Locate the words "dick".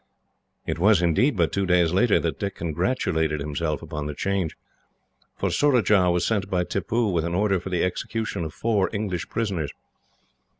2.39-2.55